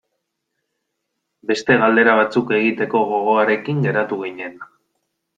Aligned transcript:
Beste 1.49 1.75
galdera 1.83 2.15
batzuk 2.19 2.53
egiteko 2.59 3.01
gogoarekin 3.11 3.83
geratu 3.89 4.19
ginen. 4.23 4.57